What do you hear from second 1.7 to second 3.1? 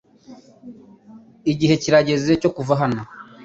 kirageze cyo kuva hano.